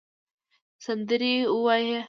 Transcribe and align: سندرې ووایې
سندرې 0.85 1.33
ووایې 1.53 1.97